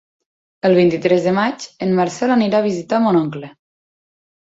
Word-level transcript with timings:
El 0.69 0.77
vint-i-tres 0.77 1.27
de 1.29 1.35
maig 1.41 1.69
en 1.89 1.95
Marcel 2.01 2.35
anirà 2.39 2.61
a 2.65 2.69
visitar 2.71 3.05
mon 3.07 3.25
oncle. 3.25 3.55